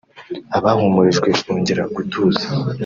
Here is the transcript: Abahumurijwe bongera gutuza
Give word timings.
Abahumurijwe 0.57 1.29
bongera 1.45 1.83
gutuza 1.95 2.45